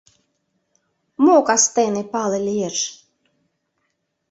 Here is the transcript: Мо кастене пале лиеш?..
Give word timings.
Мо 1.23 1.35
кастене 1.47 2.03
пале 2.11 2.39
лиеш?.. 2.47 2.77